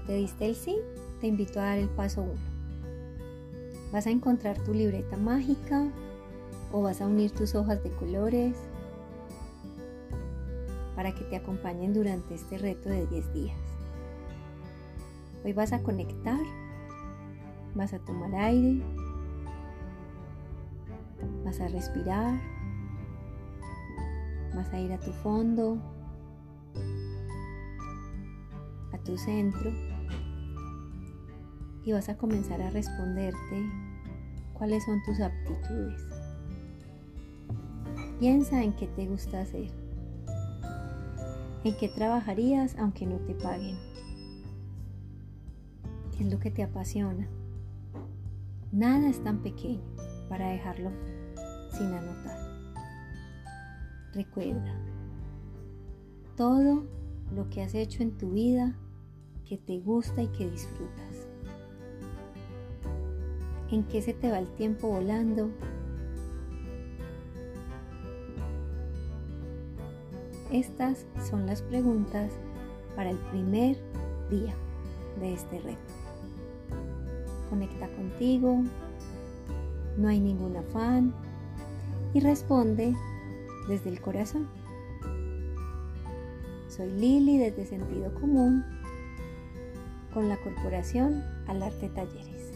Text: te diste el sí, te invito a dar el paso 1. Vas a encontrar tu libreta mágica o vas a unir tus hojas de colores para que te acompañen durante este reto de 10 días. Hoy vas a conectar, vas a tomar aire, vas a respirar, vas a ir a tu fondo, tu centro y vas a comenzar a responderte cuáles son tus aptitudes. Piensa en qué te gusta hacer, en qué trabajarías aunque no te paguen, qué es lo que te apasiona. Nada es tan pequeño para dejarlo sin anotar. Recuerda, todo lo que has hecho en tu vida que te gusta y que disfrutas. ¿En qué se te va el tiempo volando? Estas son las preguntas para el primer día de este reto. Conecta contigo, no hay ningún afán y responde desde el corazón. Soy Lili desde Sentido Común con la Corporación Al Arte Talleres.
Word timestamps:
te 0.00 0.14
diste 0.14 0.46
el 0.46 0.54
sí, 0.54 0.76
te 1.20 1.26
invito 1.26 1.60
a 1.60 1.64
dar 1.64 1.78
el 1.78 1.88
paso 1.88 2.22
1. 2.22 2.32
Vas 3.92 4.06
a 4.06 4.10
encontrar 4.10 4.58
tu 4.64 4.74
libreta 4.74 5.16
mágica 5.16 5.88
o 6.72 6.82
vas 6.82 7.00
a 7.00 7.06
unir 7.06 7.30
tus 7.30 7.54
hojas 7.54 7.82
de 7.82 7.90
colores 7.92 8.56
para 10.94 11.14
que 11.14 11.24
te 11.24 11.36
acompañen 11.36 11.94
durante 11.94 12.34
este 12.34 12.58
reto 12.58 12.88
de 12.88 13.06
10 13.06 13.32
días. 13.32 13.56
Hoy 15.44 15.52
vas 15.52 15.72
a 15.72 15.82
conectar, 15.82 16.40
vas 17.74 17.92
a 17.92 17.98
tomar 18.00 18.34
aire, 18.34 18.82
vas 21.44 21.60
a 21.60 21.68
respirar, 21.68 22.40
vas 24.54 24.72
a 24.72 24.80
ir 24.80 24.92
a 24.92 24.98
tu 24.98 25.12
fondo, 25.12 25.78
tu 29.06 29.16
centro 29.16 29.70
y 31.84 31.92
vas 31.92 32.08
a 32.08 32.18
comenzar 32.18 32.60
a 32.60 32.70
responderte 32.70 33.70
cuáles 34.52 34.84
son 34.84 35.00
tus 35.04 35.20
aptitudes. 35.20 36.02
Piensa 38.18 38.62
en 38.62 38.72
qué 38.72 38.88
te 38.88 39.06
gusta 39.06 39.42
hacer, 39.42 39.70
en 41.62 41.76
qué 41.76 41.88
trabajarías 41.88 42.74
aunque 42.76 43.06
no 43.06 43.18
te 43.18 43.34
paguen, 43.34 43.76
qué 46.16 46.24
es 46.24 46.32
lo 46.32 46.40
que 46.40 46.50
te 46.50 46.64
apasiona. 46.64 47.28
Nada 48.72 49.08
es 49.08 49.22
tan 49.22 49.42
pequeño 49.42 49.84
para 50.28 50.48
dejarlo 50.48 50.90
sin 51.70 51.86
anotar. 51.86 52.36
Recuerda, 54.12 54.74
todo 56.36 56.82
lo 57.34 57.48
que 57.48 57.62
has 57.62 57.74
hecho 57.74 58.02
en 58.02 58.16
tu 58.16 58.30
vida 58.30 58.74
que 59.48 59.56
te 59.56 59.78
gusta 59.78 60.22
y 60.22 60.28
que 60.28 60.50
disfrutas. 60.50 61.28
¿En 63.70 63.84
qué 63.84 64.02
se 64.02 64.12
te 64.12 64.30
va 64.30 64.38
el 64.38 64.48
tiempo 64.54 64.88
volando? 64.88 65.50
Estas 70.52 71.06
son 71.28 71.46
las 71.46 71.62
preguntas 71.62 72.32
para 72.94 73.10
el 73.10 73.18
primer 73.18 73.76
día 74.30 74.54
de 75.20 75.34
este 75.34 75.60
reto. 75.60 75.78
Conecta 77.50 77.88
contigo, 77.88 78.62
no 79.96 80.08
hay 80.08 80.20
ningún 80.20 80.56
afán 80.56 81.14
y 82.14 82.20
responde 82.20 82.94
desde 83.68 83.90
el 83.90 84.00
corazón. 84.00 84.48
Soy 86.68 86.90
Lili 86.90 87.38
desde 87.38 87.64
Sentido 87.64 88.12
Común 88.14 88.64
con 90.16 90.30
la 90.30 90.38
Corporación 90.38 91.22
Al 91.46 91.62
Arte 91.62 91.90
Talleres. 91.90 92.55